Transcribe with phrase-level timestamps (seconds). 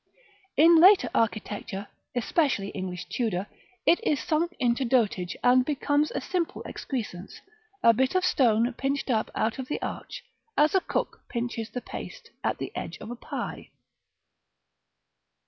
[0.57, 3.45] In later architecture, especially English Tudor,
[3.85, 7.39] it is sunk into dotage, and becomes a simple excrescence,
[7.83, 10.23] a bit of stone pinched up out of the arch,
[10.57, 13.69] as a cook pinches the paste at the edge of a pie.